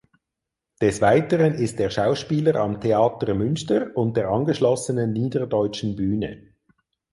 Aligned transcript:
Des 0.81 0.99
Weiteren 0.99 1.53
ist 1.53 1.79
er 1.79 1.91
Schauspieler 1.91 2.55
am 2.55 2.81
Theater 2.81 3.35
Münster 3.35 3.91
und 3.95 4.17
der 4.17 4.29
angeschlossenen 4.29 5.13
Niederdeutschen 5.13 5.95
Bühne. 5.95 6.55